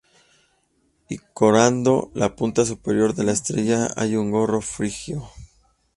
[1.09, 5.29] Y coronando la punta superior de la estrella hay un gorro frigio.